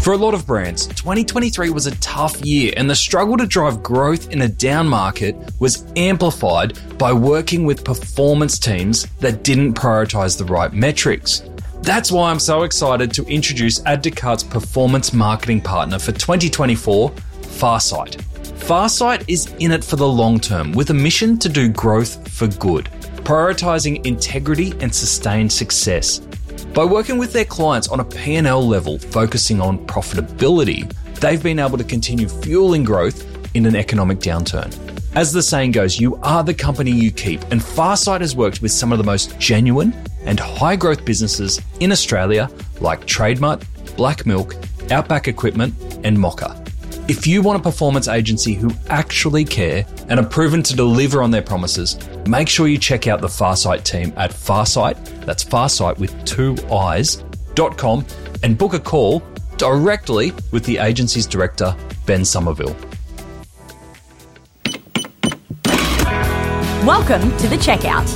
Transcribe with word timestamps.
For 0.00 0.14
a 0.14 0.16
lot 0.16 0.32
of 0.32 0.46
brands, 0.46 0.86
2023 0.86 1.68
was 1.68 1.86
a 1.86 1.94
tough 1.96 2.42
year, 2.42 2.72
and 2.78 2.88
the 2.88 2.94
struggle 2.94 3.36
to 3.36 3.44
drive 3.44 3.82
growth 3.82 4.30
in 4.30 4.40
a 4.40 4.48
down 4.48 4.88
market 4.88 5.36
was 5.60 5.84
amplified 5.94 6.78
by 6.96 7.12
working 7.12 7.66
with 7.66 7.84
performance 7.84 8.58
teams 8.58 9.06
that 9.18 9.44
didn't 9.44 9.74
prioritize 9.74 10.38
the 10.38 10.46
right 10.46 10.72
metrics. 10.72 11.42
That's 11.82 12.10
why 12.10 12.30
I'm 12.30 12.38
so 12.38 12.62
excited 12.62 13.12
to 13.12 13.26
introduce 13.26 13.84
Add 13.84 14.02
to 14.04 14.10
Cart's 14.10 14.42
performance 14.42 15.12
marketing 15.12 15.60
partner 15.60 15.98
for 15.98 16.12
2024, 16.12 17.10
Farsight. 17.10 18.16
Farsight 18.56 19.22
is 19.28 19.52
in 19.58 19.70
it 19.70 19.84
for 19.84 19.96
the 19.96 20.08
long 20.08 20.40
term 20.40 20.72
with 20.72 20.88
a 20.88 20.94
mission 20.94 21.38
to 21.40 21.48
do 21.50 21.68
growth 21.68 22.26
for 22.26 22.46
good, 22.46 22.86
prioritizing 23.16 24.04
integrity 24.06 24.72
and 24.80 24.94
sustained 24.94 25.52
success. 25.52 26.22
By 26.74 26.84
working 26.84 27.18
with 27.18 27.32
their 27.32 27.44
clients 27.44 27.88
on 27.88 27.98
a 27.98 28.04
P&L 28.04 28.66
level 28.66 28.96
focusing 28.96 29.60
on 29.60 29.84
profitability, 29.86 30.88
they've 31.18 31.42
been 31.42 31.58
able 31.58 31.76
to 31.78 31.82
continue 31.82 32.28
fueling 32.28 32.84
growth 32.84 33.26
in 33.56 33.66
an 33.66 33.74
economic 33.74 34.20
downturn. 34.20 34.72
As 35.16 35.32
the 35.32 35.42
saying 35.42 35.72
goes, 35.72 35.98
you 35.98 36.14
are 36.22 36.44
the 36.44 36.54
company 36.54 36.92
you 36.92 37.10
keep, 37.10 37.42
and 37.50 37.60
Farsight 37.60 38.20
has 38.20 38.36
worked 38.36 38.62
with 38.62 38.70
some 38.70 38.92
of 38.92 38.98
the 38.98 39.04
most 39.04 39.36
genuine 39.40 39.92
and 40.24 40.38
high 40.38 40.76
growth 40.76 41.04
businesses 41.04 41.60
in 41.80 41.90
Australia 41.90 42.48
like 42.80 43.04
Trademark, 43.04 43.62
Black 43.96 44.24
Milk, 44.24 44.54
Outback 44.92 45.26
Equipment, 45.26 45.74
and 46.04 46.16
Mocka. 46.16 46.59
If 47.08 47.26
you 47.26 47.42
want 47.42 47.58
a 47.58 47.62
performance 47.62 48.06
agency 48.06 48.54
who 48.54 48.70
actually 48.88 49.44
care 49.44 49.84
and 50.08 50.20
are 50.20 50.26
proven 50.26 50.62
to 50.62 50.76
deliver 50.76 51.22
on 51.22 51.30
their 51.30 51.42
promises, 51.42 51.98
make 52.26 52.48
sure 52.48 52.68
you 52.68 52.78
check 52.78 53.08
out 53.08 53.20
the 53.20 53.26
Farsight 53.26 53.82
team 53.82 54.12
at 54.16 54.30
Farsight, 54.30 54.96
that's 55.24 55.44
Farsight 55.44 55.98
with 55.98 56.24
two 56.24 56.56
eyes, 56.72 57.24
dot 57.54 57.76
com, 57.76 58.06
and 58.44 58.56
book 58.56 58.74
a 58.74 58.78
call 58.78 59.22
directly 59.56 60.32
with 60.52 60.64
the 60.64 60.78
agency's 60.78 61.26
director, 61.26 61.76
Ben 62.06 62.24
Somerville. 62.24 62.76
Welcome 66.84 67.36
to 67.38 67.48
the 67.48 67.56
checkout. 67.56 68.08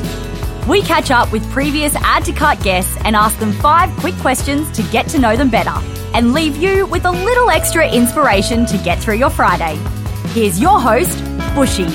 We 0.69 0.83
catch 0.83 1.11
up 1.11 1.33
with 1.33 1.49
previous 1.51 1.95
Add 1.97 2.25
to 2.27 2.33
Cart 2.33 2.63
guests 2.63 2.97
and 3.05 3.17
ask 3.17 3.39
them 3.39 3.53
five 3.53 3.91
quick 3.99 4.15
questions 4.17 4.71
to 4.73 4.83
get 4.85 5.09
to 5.09 5.19
know 5.19 5.37
them 5.37 5.51
better 5.51 5.75
and 6.15 6.33
leave 6.33 6.57
you 6.57 6.87
with 6.87 7.05
a 7.05 7.11
little 7.11 7.51
extra 7.51 7.91
inspiration 7.91 8.65
to 8.67 8.79
get 8.79 8.99
through 8.99 9.17
your 9.17 9.31
Friday. 9.31 9.77
Here's 10.29 10.61
your 10.61 10.81
host, 10.81 11.19
Bushy. 11.55 11.91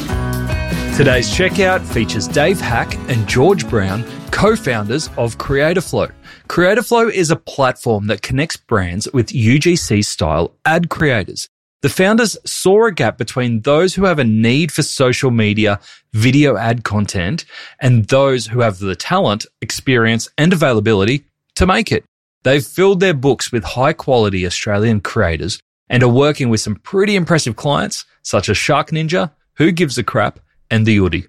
Today's 0.95 1.29
checkout 1.29 1.81
features 1.81 2.27
Dave 2.27 2.59
Hack 2.59 2.93
and 3.09 3.25
George 3.27 3.67
Brown, 3.69 4.03
co 4.31 4.55
founders 4.55 5.09
of 5.17 5.37
Creator 5.37 5.81
Flow. 5.81 6.09
Creatorflow 6.49 7.09
is 7.11 7.31
a 7.31 7.35
platform 7.35 8.07
that 8.07 8.21
connects 8.21 8.57
brands 8.57 9.07
with 9.13 9.27
UGC 9.27 10.03
style 10.03 10.51
ad 10.65 10.89
creators. 10.89 11.47
The 11.81 11.89
founders 11.89 12.37
saw 12.45 12.87
a 12.87 12.91
gap 12.91 13.17
between 13.17 13.61
those 13.61 13.95
who 13.95 14.03
have 14.03 14.19
a 14.19 14.25
need 14.25 14.71
for 14.71 14.83
social 14.83 15.31
media 15.31 15.79
video 16.11 16.57
ad 16.57 16.83
content 16.83 17.45
and 17.79 18.05
those 18.05 18.47
who 18.47 18.59
have 18.59 18.79
the 18.79 18.95
talent, 18.95 19.45
experience, 19.61 20.27
and 20.37 20.51
availability 20.51 21.23
to 21.55 21.65
make 21.65 21.93
it. 21.93 22.03
They've 22.43 22.65
filled 22.65 23.01
their 23.01 23.13
books 23.13 23.51
with 23.51 23.65
high 23.65 23.91
quality 23.91 24.45
Australian 24.45 25.01
creators 25.01 25.59
and 25.89 26.01
are 26.03 26.09
working 26.09 26.49
with 26.49 26.61
some 26.61 26.75
pretty 26.75 27.17
impressive 27.17 27.57
clients 27.57 28.05
such 28.21 28.47
as 28.47 28.57
Shark 28.57 28.91
Ninja, 28.91 29.31
Who 29.57 29.73
Gives 29.73 29.97
a 29.97 30.03
Crap, 30.03 30.39
and 30.71 30.85
The 30.85 30.97
Oodie. 30.99 31.27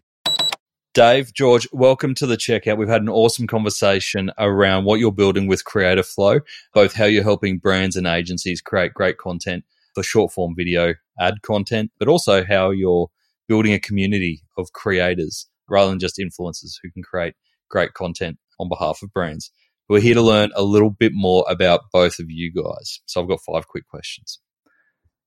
Dave, 0.95 1.35
George, 1.35 1.67
welcome 1.73 2.15
to 2.15 2.27
the 2.27 2.37
checkout. 2.37 2.77
We've 2.77 2.89
had 2.89 3.03
an 3.03 3.09
awesome 3.09 3.49
conversation 3.49 4.31
around 4.39 4.85
what 4.85 5.01
you're 5.01 5.11
building 5.11 5.49
with 5.49 5.65
Creative 5.65 6.05
Creator 6.05 6.09
Flow, 6.15 6.41
both 6.75 6.95
how 6.95 7.07
you're 7.07 7.25
helping 7.25 7.59
brands 7.59 7.97
and 7.97 8.07
agencies 8.07 8.61
create 8.61 8.95
great 8.95 9.19
content 9.19 9.65
for 9.97 10.05
short 10.05 10.33
form 10.33 10.55
video 10.57 10.95
ad 11.19 11.43
content, 11.43 11.91
but 11.99 12.07
also 12.07 12.45
how 12.45 12.71
you're 12.71 13.09
building 13.49 13.73
a 13.73 13.81
community 13.81 14.43
of 14.57 14.73
creators 14.75 15.49
rather 15.69 15.91
than 15.91 15.99
just 15.99 16.19
influencers 16.19 16.75
who 16.81 16.91
can 16.93 17.03
create 17.03 17.35
great 17.69 17.95
content 17.95 18.39
on 18.61 18.69
behalf 18.69 19.03
of 19.03 19.13
brands. 19.13 19.51
We're 19.91 20.01
here 20.01 20.15
to 20.15 20.23
learn 20.23 20.53
a 20.55 20.63
little 20.63 20.91
bit 20.91 21.11
more 21.13 21.45
about 21.49 21.81
both 21.93 22.21
of 22.21 22.27
you 22.29 22.53
guys. 22.53 23.01
So 23.07 23.21
I've 23.21 23.29
got 23.29 23.41
five 23.41 23.67
quick 23.67 23.89
questions. 23.89 24.39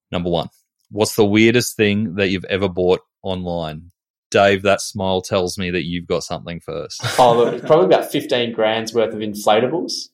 Number 0.09 0.29
one, 0.29 0.47
what's 0.89 1.17
the 1.17 1.25
weirdest 1.25 1.75
thing 1.75 2.15
that 2.15 2.29
you've 2.29 2.45
ever 2.45 2.69
bought 2.69 3.01
online? 3.23 3.91
Dave, 4.31 4.61
that 4.61 4.79
smile 4.79 5.21
tells 5.21 5.57
me 5.57 5.69
that 5.71 5.83
you've 5.83 6.07
got 6.07 6.23
something 6.23 6.61
first. 6.61 7.03
Oh, 7.19 7.35
look, 7.35 7.65
probably 7.65 7.87
about 7.87 8.09
15 8.09 8.53
grand's 8.53 8.93
worth 8.93 9.13
of 9.13 9.19
inflatables. 9.19 10.07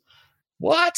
What? 0.58 0.96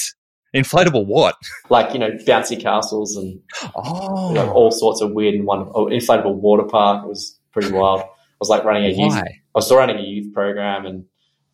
Inflatable 0.56 1.06
what? 1.06 1.36
Like, 1.70 1.92
you 1.92 2.00
know, 2.00 2.12
bouncy 2.12 2.58
castles 2.58 3.18
and 3.18 3.42
Oh, 3.76 4.30
you 4.30 4.36
know, 4.36 4.50
all 4.52 4.68
oh. 4.68 4.78
sorts 4.78 5.02
of 5.02 5.12
weird 5.12 5.36
and 5.36 5.46
wonderful. 5.46 5.74
Oh, 5.76 5.86
inflatable 5.88 6.36
water 6.36 6.64
park 6.64 7.04
it 7.04 7.08
was 7.10 7.38
pretty 7.52 7.74
wild. 7.74 8.00
I 8.00 8.06
was 8.40 8.48
like 8.48 8.64
running 8.64 8.86
a 8.86 8.96
youth, 8.96 9.14
I 9.14 9.26
was 9.54 9.66
still 9.66 9.78
running 9.78 9.98
a 9.98 10.04
youth 10.04 10.34
program 10.34 10.86
and, 10.86 11.04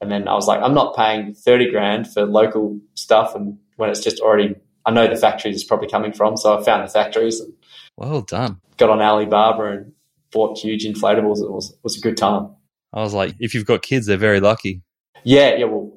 and 0.01 0.11
then 0.11 0.27
I 0.27 0.33
was 0.33 0.47
like, 0.47 0.61
I'm 0.61 0.73
not 0.73 0.95
paying 0.95 1.33
30 1.33 1.71
grand 1.71 2.11
for 2.11 2.25
local 2.25 2.79
stuff. 2.95 3.33
And 3.35 3.57
when 3.77 3.89
it's 3.89 4.03
just 4.03 4.19
already, 4.19 4.55
I 4.85 4.91
know 4.91 5.07
the 5.07 5.15
factories 5.15 5.55
is 5.57 5.63
probably 5.63 5.87
coming 5.89 6.13
from. 6.13 6.37
So 6.37 6.57
I 6.57 6.63
found 6.63 6.87
the 6.87 6.91
factories 6.91 7.39
and 7.39 7.53
Well 7.97 8.21
done. 8.21 8.61
got 8.77 8.89
on 8.89 9.01
Alibaba 9.01 9.63
and 9.71 9.93
bought 10.31 10.57
huge 10.57 10.85
inflatables. 10.85 11.41
It 11.41 11.49
was, 11.51 11.71
it 11.71 11.79
was 11.83 11.97
a 11.97 12.01
good 12.01 12.17
time. 12.17 12.49
I 12.93 13.01
was 13.01 13.13
like, 13.13 13.35
if 13.39 13.53
you've 13.53 13.65
got 13.65 13.81
kids, 13.81 14.05
they're 14.05 14.17
very 14.17 14.39
lucky. 14.39 14.81
Yeah, 15.23 15.55
yeah. 15.55 15.65
Well, 15.65 15.91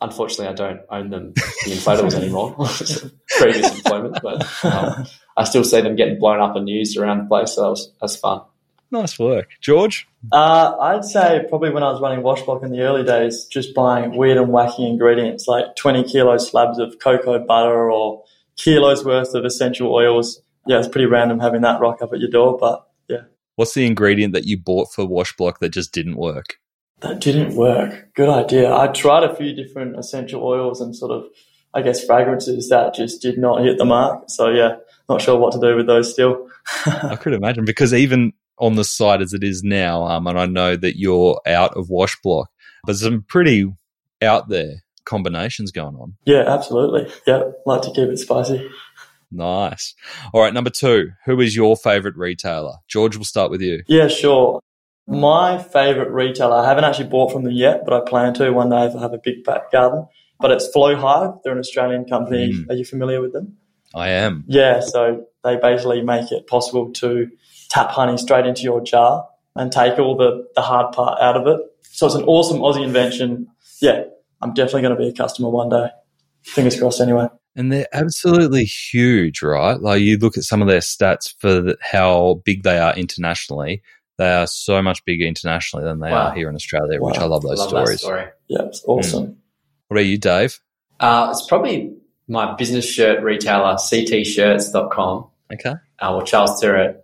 unfortunately, 0.00 0.48
I 0.48 0.52
don't 0.54 0.80
own 0.90 1.10
them 1.10 1.32
the 1.34 1.70
inflatables 1.72 2.14
anymore. 2.20 2.54
Previous 3.38 3.76
employment, 3.76 4.18
but 4.22 4.64
um, 4.64 5.06
I 5.36 5.44
still 5.44 5.62
see 5.62 5.80
them 5.82 5.94
getting 5.94 6.18
blown 6.18 6.40
up 6.40 6.56
and 6.56 6.68
used 6.68 6.96
around 6.96 7.18
the 7.18 7.24
place. 7.26 7.52
So 7.54 7.62
that 7.62 7.68
was 7.70 7.92
that's 8.00 8.16
fun. 8.16 8.40
Nice 8.90 9.18
work. 9.18 9.48
George? 9.60 10.08
Uh, 10.32 10.76
I'd 10.80 11.04
say 11.04 11.44
probably 11.48 11.70
when 11.70 11.82
I 11.82 11.90
was 11.90 12.00
running 12.00 12.24
Washbloc 12.24 12.64
in 12.64 12.70
the 12.70 12.80
early 12.80 13.04
days, 13.04 13.44
just 13.46 13.74
buying 13.74 14.16
weird 14.16 14.36
and 14.36 14.48
wacky 14.48 14.88
ingredients 14.88 15.46
like 15.46 15.74
20 15.76 16.04
kilo 16.04 16.38
slabs 16.38 16.78
of 16.78 16.98
cocoa 17.00 17.38
butter 17.44 17.90
or 17.90 18.22
kilos 18.56 19.04
worth 19.04 19.34
of 19.34 19.44
essential 19.44 19.92
oils. 19.92 20.40
Yeah, 20.66 20.78
it's 20.78 20.88
pretty 20.88 21.06
random 21.06 21.40
having 21.40 21.62
that 21.62 21.80
rock 21.80 22.02
up 22.02 22.12
at 22.12 22.20
your 22.20 22.30
door, 22.30 22.56
but 22.58 22.86
yeah, 23.08 23.22
What's 23.56 23.74
the 23.74 23.86
ingredient 23.86 24.34
that 24.34 24.44
you 24.44 24.56
bought 24.58 24.92
for 24.92 25.04
Washbloc 25.06 25.58
that 25.58 25.70
just 25.70 25.92
didn't 25.92 26.16
work? 26.16 26.58
that 27.00 27.20
didn't 27.20 27.54
work. 27.54 28.14
Good 28.14 28.28
idea. 28.28 28.74
I 28.74 28.88
tried 28.88 29.24
a 29.24 29.34
few 29.34 29.52
different 29.54 29.98
essential 29.98 30.42
oils 30.42 30.80
and 30.80 30.96
sort 30.96 31.12
of, 31.12 31.26
I 31.74 31.82
guess, 31.82 32.04
fragrances 32.04 32.68
that 32.70 32.94
just 32.94 33.20
did 33.20 33.38
not 33.38 33.62
hit 33.62 33.78
the 33.78 33.84
mark. 33.84 34.24
So 34.28 34.48
yeah, 34.48 34.76
not 35.08 35.20
sure 35.20 35.38
what 35.38 35.52
to 35.52 35.60
do 35.60 35.76
with 35.76 35.86
those 35.86 36.10
still. 36.10 36.48
I 36.86 37.16
could 37.16 37.34
imagine 37.34 37.64
because 37.64 37.92
even 37.92 38.32
on 38.58 38.76
the 38.76 38.84
site 38.84 39.20
as 39.20 39.32
it 39.32 39.44
is 39.44 39.62
now, 39.62 40.04
um, 40.04 40.26
and 40.26 40.38
I 40.38 40.46
know 40.46 40.76
that 40.76 40.98
you're 40.98 41.40
out 41.46 41.74
of 41.76 41.88
Washbloc, 41.88 42.46
but 42.84 42.96
some 42.96 43.24
pretty 43.26 43.72
out 44.22 44.48
there 44.48 44.82
combinations 45.04 45.70
going 45.70 45.94
on. 45.96 46.14
yeah, 46.24 46.44
absolutely. 46.46 47.10
Yeah, 47.26 47.42
like 47.64 47.82
to 47.82 47.90
keep 47.92 48.08
it 48.08 48.18
spicy. 48.18 48.68
Nice. 49.30 49.94
All 50.32 50.40
right, 50.40 50.54
number 50.54 50.70
two. 50.70 51.10
Who 51.26 51.40
is 51.40 51.54
your 51.54 51.76
favorite 51.76 52.16
retailer? 52.16 52.74
George, 52.88 53.16
we'll 53.16 53.24
start 53.24 53.50
with 53.50 53.60
you. 53.60 53.82
Yeah, 53.86 54.08
sure. 54.08 54.60
My 55.08 55.62
favorite 55.62 56.10
retailer, 56.10 56.56
I 56.56 56.68
haven't 56.68 56.84
actually 56.84 57.08
bought 57.08 57.32
from 57.32 57.44
them 57.44 57.52
yet, 57.52 57.82
but 57.84 57.94
I 57.94 58.08
plan 58.08 58.34
to 58.34 58.50
one 58.50 58.70
day 58.70 58.86
if 58.86 58.96
I 58.96 59.00
have 59.00 59.12
a 59.12 59.18
big 59.22 59.44
back 59.44 59.70
garden. 59.70 60.06
But 60.40 60.50
it's 60.50 60.68
Flow 60.68 60.96
Hive. 60.96 61.34
They're 61.42 61.52
an 61.52 61.58
Australian 61.58 62.04
company. 62.06 62.52
Mm. 62.52 62.70
Are 62.70 62.74
you 62.74 62.84
familiar 62.84 63.20
with 63.20 63.32
them? 63.32 63.56
I 63.94 64.10
am. 64.10 64.44
Yeah, 64.48 64.80
so 64.80 65.26
they 65.44 65.56
basically 65.56 66.02
make 66.02 66.30
it 66.32 66.46
possible 66.46 66.92
to 66.94 67.30
tap 67.68 67.90
honey 67.90 68.16
straight 68.18 68.46
into 68.46 68.62
your 68.62 68.80
jar 68.82 69.28
and 69.54 69.70
take 69.72 69.98
all 69.98 70.16
the, 70.16 70.46
the 70.54 70.62
hard 70.62 70.92
part 70.94 71.20
out 71.20 71.36
of 71.36 71.46
it. 71.46 71.60
So 71.82 72.06
it's 72.06 72.14
an 72.14 72.24
awesome 72.24 72.58
Aussie 72.58 72.84
invention. 72.84 73.48
Yeah, 73.80 74.04
I'm 74.42 74.52
definitely 74.54 74.82
going 74.82 74.96
to 74.96 75.00
be 75.02 75.08
a 75.08 75.12
customer 75.12 75.48
one 75.50 75.68
day. 75.70 75.88
Fingers 76.42 76.78
crossed 76.78 77.00
anyway. 77.00 77.28
And 77.56 77.72
they're 77.72 77.88
absolutely 77.92 78.64
huge, 78.64 79.40
right? 79.42 79.80
Like 79.80 80.02
you 80.02 80.18
look 80.18 80.36
at 80.36 80.44
some 80.44 80.60
of 80.60 80.68
their 80.68 80.80
stats 80.80 81.34
for 81.38 81.60
the, 81.62 81.78
how 81.80 82.42
big 82.44 82.62
they 82.64 82.78
are 82.78 82.94
internationally. 82.94 83.82
They 84.18 84.30
are 84.30 84.46
so 84.46 84.82
much 84.82 85.04
bigger 85.06 85.24
internationally 85.26 85.84
than 85.84 86.00
they 86.00 86.10
Wow. 86.10 86.28
are 86.28 86.34
here 86.34 86.48
in 86.50 86.54
Australia, 86.54 86.98
which 87.00 87.18
I 87.18 87.24
love 87.24 87.42
those 87.42 87.58
Love 87.58 87.68
stories. 87.68 87.88
that 87.88 87.98
story. 87.98 88.24
Yeah, 88.48 88.62
it's 88.64 88.82
awesome. 88.86 89.36
What 89.88 89.96
about 89.96 90.06
you, 90.06 90.18
Dave? 90.18 90.58
Uh, 91.00 91.28
it's 91.30 91.46
probably 91.46 91.94
my 92.28 92.54
business 92.56 92.84
shirt 92.88 93.22
retailer, 93.22 93.74
ctshirts.com, 93.74 95.26
Okay. 95.52 95.74
uh, 96.02 96.14
or 96.14 96.22
Charles 96.22 96.62
Tyrwhitt. 96.62 96.96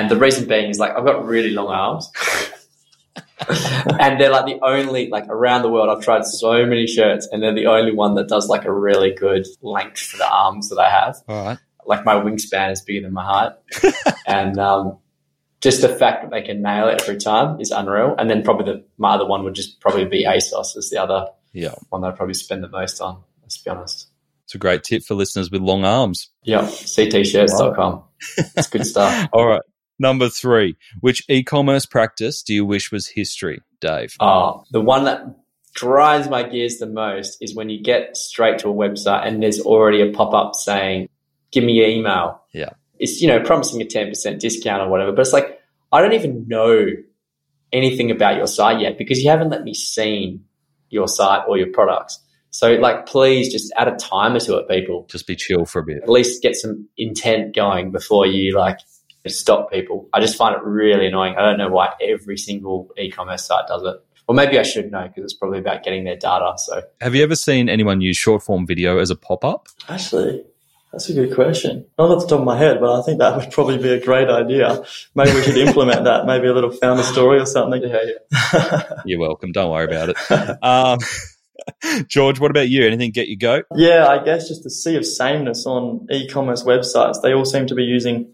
And 0.00 0.10
the 0.10 0.16
reason 0.16 0.48
being 0.48 0.70
is 0.70 0.78
like 0.78 0.96
I've 0.96 1.04
got 1.04 1.26
really 1.26 1.50
long 1.50 1.68
arms. 1.68 2.10
and 4.00 4.20
they're 4.20 4.30
like 4.30 4.46
the 4.46 4.58
only, 4.62 5.08
like 5.08 5.26
around 5.28 5.62
the 5.62 5.68
world, 5.68 5.88
I've 5.90 6.02
tried 6.02 6.24
so 6.24 6.64
many 6.64 6.86
shirts, 6.86 7.28
and 7.30 7.42
they're 7.42 7.54
the 7.54 7.66
only 7.66 7.92
one 7.92 8.14
that 8.14 8.28
does 8.28 8.48
like 8.48 8.64
a 8.64 8.72
really 8.72 9.12
good 9.12 9.46
length 9.60 9.98
for 10.00 10.16
the 10.16 10.26
arms 10.30 10.70
that 10.70 10.78
I 10.78 10.88
have. 10.90 11.16
All 11.28 11.44
right. 11.44 11.58
Like 11.86 12.04
my 12.06 12.14
wingspan 12.14 12.72
is 12.72 12.80
bigger 12.80 13.02
than 13.02 13.12
my 13.12 13.24
height. 13.24 13.52
and 14.26 14.58
um, 14.58 14.98
just 15.60 15.82
the 15.82 15.88
fact 15.88 16.22
that 16.22 16.30
they 16.30 16.42
can 16.42 16.62
nail 16.62 16.88
it 16.88 17.02
every 17.02 17.18
time 17.18 17.60
is 17.60 17.70
unreal. 17.70 18.14
And 18.18 18.30
then 18.30 18.42
probably 18.42 18.72
the, 18.72 18.84
my 18.96 19.14
other 19.14 19.26
one 19.26 19.44
would 19.44 19.54
just 19.54 19.80
probably 19.80 20.04
be 20.06 20.24
ASOS 20.24 20.76
as 20.76 20.88
the 20.90 20.98
other 21.02 21.26
Yeah. 21.52 21.74
one 21.90 22.00
that 22.02 22.08
I'd 22.08 22.16
probably 22.16 22.34
spend 22.34 22.62
the 22.64 22.68
most 22.68 23.00
on, 23.02 23.22
let's 23.42 23.58
be 23.58 23.70
honest. 23.70 24.06
It's 24.44 24.54
a 24.54 24.58
great 24.58 24.82
tip 24.82 25.02
for 25.04 25.14
listeners 25.14 25.50
with 25.50 25.62
long 25.62 25.84
arms. 25.84 26.30
Yeah, 26.42 26.62
ctshirts.com. 26.62 28.04
It's 28.56 28.68
good 28.68 28.86
stuff. 28.86 29.28
All 29.32 29.46
right. 29.46 29.62
Number 30.00 30.30
three, 30.30 30.76
which 31.00 31.22
e 31.28 31.44
commerce 31.44 31.84
practice 31.84 32.42
do 32.42 32.54
you 32.54 32.64
wish 32.64 32.90
was 32.90 33.06
history, 33.06 33.60
Dave? 33.80 34.16
Oh, 34.18 34.64
the 34.70 34.80
one 34.80 35.04
that 35.04 35.22
drives 35.74 36.26
my 36.26 36.42
gears 36.42 36.78
the 36.78 36.86
most 36.86 37.36
is 37.42 37.54
when 37.54 37.68
you 37.68 37.82
get 37.82 38.16
straight 38.16 38.58
to 38.60 38.70
a 38.70 38.74
website 38.74 39.26
and 39.26 39.42
there's 39.42 39.60
already 39.60 40.00
a 40.00 40.10
pop 40.10 40.32
up 40.32 40.54
saying, 40.54 41.10
give 41.52 41.64
me 41.64 41.74
your 41.74 41.86
email. 41.86 42.42
Yeah. 42.54 42.70
It's, 42.98 43.20
you 43.20 43.28
know, 43.28 43.40
promising 43.40 43.82
a 43.82 43.84
10% 43.84 44.38
discount 44.38 44.82
or 44.82 44.88
whatever, 44.88 45.12
but 45.12 45.20
it's 45.20 45.34
like, 45.34 45.60
I 45.92 46.00
don't 46.00 46.14
even 46.14 46.48
know 46.48 46.86
anything 47.70 48.10
about 48.10 48.36
your 48.36 48.46
site 48.46 48.80
yet 48.80 48.96
because 48.96 49.22
you 49.22 49.28
haven't 49.28 49.50
let 49.50 49.64
me 49.64 49.74
see 49.74 50.40
your 50.88 51.08
site 51.08 51.42
or 51.46 51.58
your 51.58 51.72
products. 51.72 52.18
So, 52.48 52.72
like, 52.72 53.06
please 53.06 53.52
just 53.52 53.72
add 53.76 53.86
a 53.86 53.96
timer 53.96 54.40
to 54.40 54.56
it, 54.56 54.68
people. 54.68 55.06
Just 55.08 55.26
be 55.26 55.36
chill 55.36 55.66
for 55.66 55.80
a 55.80 55.84
bit. 55.84 56.02
At 56.02 56.08
least 56.08 56.42
get 56.42 56.56
some 56.56 56.88
intent 56.96 57.54
going 57.54 57.92
before 57.92 58.26
you 58.26 58.56
like 58.56 58.78
stop 59.28 59.70
people. 59.70 60.08
I 60.12 60.20
just 60.20 60.36
find 60.36 60.54
it 60.54 60.62
really 60.62 61.06
annoying. 61.06 61.34
I 61.36 61.42
don't 61.42 61.58
know 61.58 61.68
why 61.68 61.90
every 62.00 62.38
single 62.38 62.90
e-commerce 62.98 63.44
site 63.44 63.66
does 63.68 63.82
it. 63.82 63.96
Or 64.26 64.34
maybe 64.34 64.58
I 64.58 64.62
should 64.62 64.92
know 64.92 65.08
because 65.08 65.24
it's 65.24 65.34
probably 65.34 65.58
about 65.58 65.82
getting 65.82 66.04
their 66.04 66.16
data. 66.16 66.52
So, 66.56 66.82
have 67.00 67.14
you 67.16 67.22
ever 67.24 67.34
seen 67.34 67.68
anyone 67.68 68.00
use 68.00 68.16
short 68.16 68.42
form 68.42 68.64
video 68.66 68.98
as 68.98 69.10
a 69.10 69.16
pop 69.16 69.44
up? 69.44 69.66
Actually, 69.88 70.44
that's 70.92 71.08
a 71.08 71.14
good 71.14 71.34
question. 71.34 71.84
Not 71.98 72.10
off 72.10 72.22
the 72.22 72.28
top 72.28 72.40
of 72.40 72.44
my 72.44 72.56
head, 72.56 72.78
but 72.80 72.96
I 72.96 73.02
think 73.02 73.18
that 73.18 73.36
would 73.36 73.50
probably 73.50 73.78
be 73.78 73.90
a 73.90 74.00
great 74.00 74.28
idea. 74.28 74.84
Maybe 75.16 75.32
we 75.34 75.42
should 75.42 75.56
implement 75.56 76.04
that. 76.04 76.26
Maybe 76.26 76.46
a 76.46 76.54
little 76.54 76.70
founder 76.70 77.02
story 77.02 77.40
or 77.40 77.46
something. 77.46 77.82
Yeah, 77.82 78.02
yeah. 78.52 78.92
You're 79.04 79.18
welcome. 79.18 79.50
Don't 79.50 79.70
worry 79.70 79.86
about 79.86 80.10
it. 80.10 80.62
Um, 80.62 80.98
George, 82.06 82.40
what 82.40 82.50
about 82.50 82.68
you? 82.68 82.86
Anything 82.86 83.10
get 83.10 83.28
you 83.28 83.36
go? 83.36 83.62
Yeah, 83.74 84.06
I 84.08 84.22
guess 84.24 84.48
just 84.48 84.62
the 84.62 84.70
sea 84.70 84.96
of 84.96 85.06
sameness 85.06 85.66
on 85.66 86.06
e-commerce 86.10 86.62
websites. 86.62 87.22
They 87.22 87.32
all 87.32 87.44
seem 87.44 87.66
to 87.66 87.74
be 87.74 87.82
using 87.82 88.32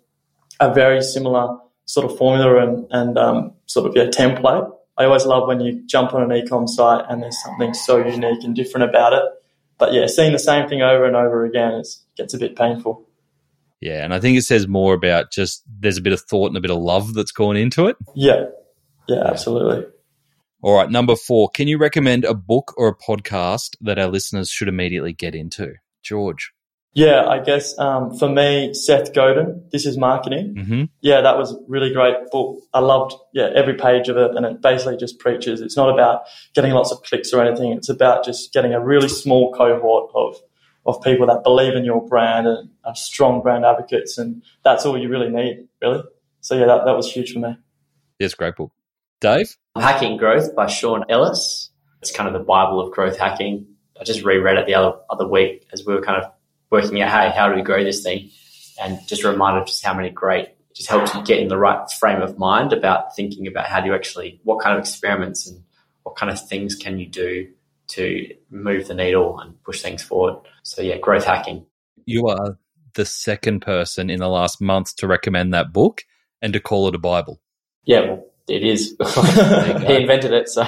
a 0.60 0.72
very 0.72 1.02
similar 1.02 1.58
sort 1.84 2.10
of 2.10 2.16
formula 2.18 2.66
and, 2.66 2.86
and 2.90 3.18
um, 3.18 3.52
sort 3.66 3.86
of 3.86 3.96
yeah 3.96 4.10
template. 4.10 4.70
I 4.98 5.04
always 5.04 5.26
love 5.26 5.46
when 5.46 5.60
you 5.60 5.82
jump 5.86 6.14
on 6.14 6.22
an 6.22 6.36
e-com 6.36 6.66
site 6.66 7.04
and 7.08 7.22
there's 7.22 7.40
something 7.42 7.74
so 7.74 7.98
unique 7.98 8.42
and 8.44 8.56
different 8.56 8.88
about 8.88 9.12
it. 9.12 9.22
But 9.78 9.92
yeah, 9.92 10.06
seeing 10.06 10.32
the 10.32 10.38
same 10.38 10.68
thing 10.68 10.80
over 10.80 11.04
and 11.04 11.14
over 11.14 11.44
again 11.44 11.74
is 11.74 12.02
gets 12.16 12.32
a 12.32 12.38
bit 12.38 12.56
painful. 12.56 13.06
Yeah, 13.80 14.04
and 14.04 14.14
I 14.14 14.20
think 14.20 14.38
it 14.38 14.42
says 14.42 14.66
more 14.66 14.94
about 14.94 15.30
just 15.30 15.62
there's 15.80 15.98
a 15.98 16.02
bit 16.02 16.14
of 16.14 16.22
thought 16.22 16.48
and 16.48 16.56
a 16.56 16.62
bit 16.62 16.70
of 16.70 16.78
love 16.78 17.12
that's 17.12 17.32
gone 17.32 17.56
into 17.56 17.86
it. 17.86 17.96
Yeah, 18.14 18.46
yeah, 19.06 19.24
absolutely. 19.26 19.86
All 20.62 20.74
right, 20.74 20.90
number 20.90 21.14
four. 21.14 21.50
Can 21.50 21.68
you 21.68 21.76
recommend 21.76 22.24
a 22.24 22.34
book 22.34 22.72
or 22.78 22.88
a 22.88 22.96
podcast 22.96 23.76
that 23.82 23.98
our 23.98 24.08
listeners 24.08 24.48
should 24.48 24.68
immediately 24.68 25.12
get 25.12 25.34
into? 25.34 25.74
George. 26.02 26.52
Yeah, 26.96 27.26
I 27.26 27.40
guess 27.40 27.78
um, 27.78 28.16
for 28.16 28.26
me, 28.26 28.72
Seth 28.72 29.12
Godin, 29.12 29.62
This 29.70 29.84
is 29.84 29.98
Marketing. 29.98 30.54
Mm-hmm. 30.54 30.84
Yeah, 31.02 31.20
that 31.20 31.36
was 31.36 31.52
a 31.52 31.58
really 31.68 31.92
great 31.92 32.14
book. 32.32 32.58
I 32.72 32.80
loved 32.80 33.14
yeah 33.34 33.50
every 33.54 33.74
page 33.74 34.08
of 34.08 34.16
it, 34.16 34.30
and 34.34 34.46
it 34.46 34.62
basically 34.62 34.96
just 34.96 35.18
preaches. 35.18 35.60
It's 35.60 35.76
not 35.76 35.92
about 35.92 36.22
getting 36.54 36.72
lots 36.72 36.92
of 36.92 37.02
clicks 37.02 37.34
or 37.34 37.44
anything. 37.44 37.72
It's 37.72 37.90
about 37.90 38.24
just 38.24 38.50
getting 38.54 38.72
a 38.72 38.82
really 38.82 39.08
small 39.10 39.52
cohort 39.52 40.10
of 40.14 40.36
of 40.86 41.02
people 41.02 41.26
that 41.26 41.42
believe 41.44 41.74
in 41.74 41.84
your 41.84 42.00
brand 42.08 42.46
and 42.46 42.70
are 42.86 42.96
strong 42.96 43.42
brand 43.42 43.66
advocates, 43.66 44.16
and 44.16 44.42
that's 44.64 44.86
all 44.86 44.96
you 44.96 45.10
really 45.10 45.28
need, 45.28 45.68
really. 45.82 46.02
So 46.40 46.56
yeah, 46.56 46.64
that, 46.64 46.86
that 46.86 46.96
was 46.96 47.12
huge 47.12 47.34
for 47.34 47.40
me. 47.40 47.58
Yes, 48.18 48.32
great 48.32 48.56
book. 48.56 48.72
Dave? 49.20 49.54
Hacking 49.76 50.16
Growth 50.16 50.54
by 50.54 50.66
Sean 50.66 51.04
Ellis. 51.10 51.70
It's 52.00 52.10
kind 52.10 52.26
of 52.26 52.32
the 52.32 52.46
Bible 52.46 52.80
of 52.80 52.90
growth 52.90 53.18
hacking. 53.18 53.66
I 54.00 54.04
just 54.04 54.24
reread 54.24 54.56
it 54.56 54.66
the 54.66 54.74
other 54.74 54.96
other 55.10 55.28
week 55.28 55.66
as 55.74 55.84
we 55.84 55.92
were 55.92 56.00
kind 56.00 56.22
of 56.22 56.32
working 56.70 57.00
out, 57.00 57.10
hey, 57.10 57.30
how 57.36 57.48
do 57.48 57.54
we 57.54 57.62
grow 57.62 57.82
this 57.84 58.02
thing? 58.02 58.30
And 58.80 58.98
just 59.06 59.24
a 59.24 59.30
reminder 59.30 59.60
of 59.60 59.66
just 59.66 59.84
how 59.84 59.94
many 59.94 60.10
great, 60.10 60.48
just 60.74 60.88
helps 60.88 61.14
you 61.14 61.22
get 61.24 61.38
in 61.38 61.48
the 61.48 61.56
right 61.56 61.90
frame 61.98 62.20
of 62.20 62.38
mind 62.38 62.72
about 62.72 63.16
thinking 63.16 63.46
about 63.46 63.66
how 63.66 63.80
do 63.80 63.86
you 63.86 63.94
actually, 63.94 64.40
what 64.44 64.62
kind 64.62 64.76
of 64.76 64.80
experiments 64.80 65.46
and 65.46 65.62
what 66.02 66.16
kind 66.16 66.30
of 66.30 66.48
things 66.48 66.74
can 66.74 66.98
you 66.98 67.06
do 67.06 67.48
to 67.88 68.28
move 68.50 68.88
the 68.88 68.94
needle 68.94 69.38
and 69.38 69.62
push 69.62 69.80
things 69.80 70.02
forward. 70.02 70.36
So 70.62 70.82
yeah, 70.82 70.98
growth 70.98 71.24
hacking. 71.24 71.66
You 72.04 72.28
are 72.28 72.58
the 72.94 73.06
second 73.06 73.60
person 73.60 74.10
in 74.10 74.20
the 74.20 74.28
last 74.28 74.60
month 74.60 74.96
to 74.96 75.06
recommend 75.06 75.54
that 75.54 75.72
book 75.72 76.02
and 76.42 76.52
to 76.52 76.60
call 76.60 76.88
it 76.88 76.94
a 76.94 76.98
Bible. 76.98 77.40
Yeah, 77.84 78.00
well, 78.00 78.26
it 78.48 78.62
is. 78.62 78.96
he 79.86 79.94
invented 79.96 80.32
it. 80.32 80.48
So, 80.48 80.62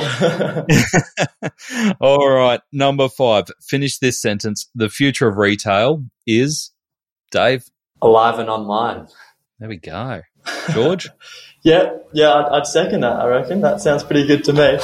all 2.00 2.30
right. 2.30 2.60
Number 2.72 3.08
five. 3.08 3.46
Finish 3.62 3.98
this 3.98 4.20
sentence. 4.20 4.68
The 4.74 4.88
future 4.88 5.28
of 5.28 5.36
retail 5.36 6.04
is 6.26 6.72
Dave 7.30 7.64
alive 8.02 8.38
and 8.38 8.48
online. 8.48 9.08
There 9.58 9.68
we 9.68 9.76
go, 9.76 10.22
George. 10.70 11.08
yeah, 11.62 11.96
yeah. 12.12 12.32
I'd, 12.32 12.58
I'd, 12.58 12.66
second 12.66 13.00
that. 13.00 13.20
I 13.20 13.26
reckon 13.26 13.60
that 13.62 13.80
sounds 13.80 14.04
pretty 14.04 14.26
good 14.26 14.44
to 14.44 14.52
me. 14.52 14.78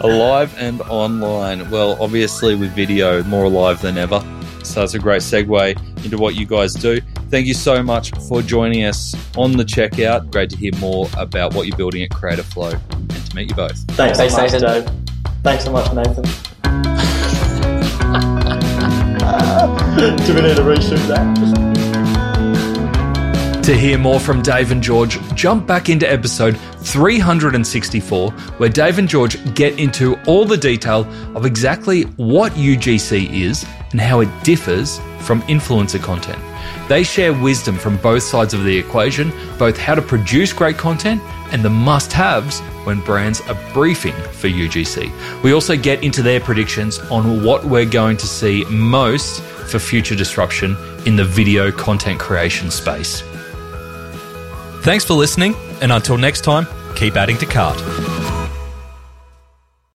alive 0.00 0.54
and 0.58 0.80
online. 0.82 1.70
Well, 1.70 1.96
obviously 2.00 2.54
with 2.54 2.70
video, 2.72 3.22
more 3.24 3.44
alive 3.44 3.80
than 3.82 3.98
ever. 3.98 4.20
So 4.64 4.80
that's 4.80 4.94
a 4.94 4.98
great 4.98 5.22
segue 5.22 6.04
into 6.04 6.18
what 6.18 6.34
you 6.36 6.46
guys 6.46 6.74
do. 6.74 7.00
Thank 7.32 7.46
you 7.46 7.54
so 7.54 7.82
much 7.82 8.10
for 8.28 8.42
joining 8.42 8.84
us 8.84 9.14
on 9.38 9.52
the 9.52 9.64
checkout. 9.64 10.30
Great 10.30 10.50
to 10.50 10.56
hear 10.58 10.72
more 10.76 11.08
about 11.16 11.54
what 11.54 11.66
you're 11.66 11.78
building 11.78 12.02
at 12.02 12.10
Creator 12.10 12.42
Flow 12.42 12.78
and 12.90 13.26
to 13.26 13.34
meet 13.34 13.48
you 13.48 13.54
both. 13.54 13.78
Thanks, 13.92 14.18
Thanks 14.18 14.34
so 14.34 14.42
much, 14.42 14.60
Dave. 14.60 14.86
Thanks 15.42 15.64
so 15.64 15.72
much, 15.72 15.90
Nathan. 15.94 16.24
Do 20.26 20.34
we 20.34 20.42
need 20.42 20.56
to 20.56 20.62
reshoot 20.62 21.08
that? 21.08 21.32
To 23.64 23.74
hear 23.74 23.96
more 23.96 24.20
from 24.20 24.42
Dave 24.42 24.70
and 24.70 24.82
George, 24.82 25.18
jump 25.34 25.66
back 25.66 25.88
into 25.88 26.06
episode 26.12 26.58
364, 26.82 28.30
where 28.30 28.68
Dave 28.68 28.98
and 28.98 29.08
George 29.08 29.54
get 29.54 29.78
into 29.78 30.16
all 30.26 30.44
the 30.44 30.56
detail 30.56 31.06
of 31.36 31.46
exactly 31.46 32.02
what 32.16 32.52
UGC 32.52 33.30
is 33.32 33.64
and 33.92 34.00
how 34.00 34.20
it 34.20 34.28
differs 34.44 34.98
from 35.20 35.42
influencer 35.42 36.02
content. 36.02 36.42
They 36.88 37.04
share 37.04 37.32
wisdom 37.32 37.76
from 37.76 37.96
both 37.98 38.22
sides 38.22 38.54
of 38.54 38.64
the 38.64 38.76
equation, 38.76 39.32
both 39.58 39.78
how 39.78 39.94
to 39.94 40.02
produce 40.02 40.52
great 40.52 40.76
content 40.76 41.22
and 41.52 41.64
the 41.64 41.70
must 41.70 42.12
haves 42.12 42.60
when 42.84 43.00
brands 43.00 43.40
are 43.42 43.72
briefing 43.72 44.14
for 44.32 44.48
UGC. 44.48 45.42
We 45.42 45.52
also 45.52 45.76
get 45.76 46.02
into 46.02 46.22
their 46.22 46.40
predictions 46.40 46.98
on 47.10 47.44
what 47.44 47.64
we're 47.64 47.86
going 47.86 48.16
to 48.16 48.26
see 48.26 48.64
most 48.64 49.42
for 49.42 49.78
future 49.78 50.16
disruption 50.16 50.76
in 51.06 51.16
the 51.16 51.24
video 51.24 51.70
content 51.70 52.18
creation 52.18 52.70
space. 52.70 53.22
Thanks 54.82 55.04
for 55.04 55.14
listening, 55.14 55.54
and 55.82 55.92
until 55.92 56.16
next 56.16 56.42
time, 56.42 56.66
keep 56.94 57.16
adding 57.16 57.36
to 57.38 57.46
cart. 57.46 58.21